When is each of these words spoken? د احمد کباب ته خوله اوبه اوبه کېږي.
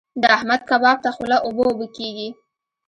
د 0.21 0.23
احمد 0.37 0.61
کباب 0.69 0.97
ته 1.03 1.09
خوله 1.15 1.37
اوبه 1.45 1.61
اوبه 1.69 1.87
کېږي. 1.97 2.29